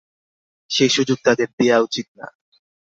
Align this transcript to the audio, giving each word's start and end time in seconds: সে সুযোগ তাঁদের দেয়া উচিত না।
সে 0.69 0.85
সুযোগ 0.89 1.17
তাঁদের 1.23 1.49
দেয়া 1.57 1.77
উচিত 1.79 2.07
না। 2.17 2.27